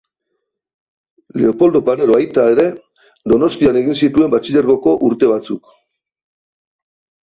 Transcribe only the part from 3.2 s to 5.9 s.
Donostian egin zituen Batxilergoko urte batzuk.